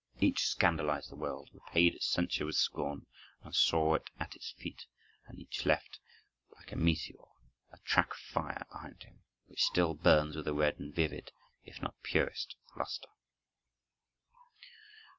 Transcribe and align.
Each 0.19 0.47
scandalized 0.47 1.11
the 1.11 1.15
world, 1.15 1.51
repaid 1.53 1.93
its 1.93 2.07
censure 2.07 2.47
with 2.47 2.55
scorn, 2.55 3.05
and 3.43 3.53
saw 3.53 3.93
it 3.93 4.09
at 4.19 4.33
his 4.33 4.49
feet; 4.57 4.87
and 5.27 5.37
each 5.37 5.63
left, 5.63 5.99
like 6.55 6.71
a 6.71 6.75
meteor, 6.75 7.19
a 7.71 7.77
track 7.85 8.09
of 8.09 8.17
fire 8.17 8.65
behind 8.71 9.03
him, 9.03 9.21
which 9.45 9.61
still 9.61 9.93
burns 9.93 10.35
with 10.35 10.47
a 10.47 10.55
red 10.55 10.79
and 10.79 10.91
vivid, 10.95 11.31
if 11.65 11.83
not 11.83 11.93
the 11.97 12.01
purest, 12.01 12.55
luster. 12.75 13.09